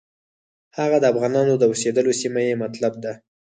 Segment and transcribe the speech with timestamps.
[0.77, 3.13] هغه د افغانانو د اوسېدلو سیمه یې مطلب ده.